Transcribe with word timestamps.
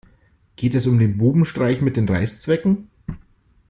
Geht 0.55 0.73
es 0.73 0.87
um 0.87 0.97
den 0.97 1.19
Bubenstreich 1.19 1.79
mit 1.81 1.95
den 1.95 2.09
Reißzwecken? 2.09 2.89